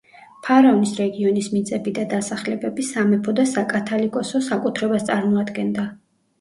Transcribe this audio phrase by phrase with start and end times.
[0.45, 5.91] ფარავნის რეგიონის მიწები და დასახლებები სამეფო და საკათალიკოსო საკუთრებას წარმოადგენდა.